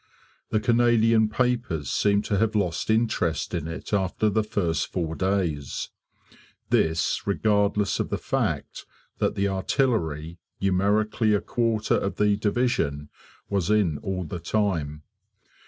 The 0.49 0.59
Canadian 0.59 1.29
papers 1.29 1.87
seem 1.91 2.23
to 2.23 2.39
have 2.39 2.55
lost 2.55 2.89
interest 2.89 3.53
in 3.53 3.67
it 3.67 3.93
after 3.93 4.31
the 4.31 4.41
first 4.43 4.87
four 4.91 5.13
days; 5.13 5.89
this 6.71 7.27
regardless 7.27 7.99
of 7.99 8.09
the 8.09 8.17
fact 8.17 8.87
that 9.19 9.35
the 9.35 9.47
artillery, 9.47 10.39
numerically 10.59 11.35
a 11.35 11.39
quarter 11.41 11.93
of 11.97 12.15
the 12.15 12.35
division, 12.35 13.09
was 13.47 13.69
in 13.69 13.99
all 13.99 14.23
the 14.23 14.39
time. 14.39 15.03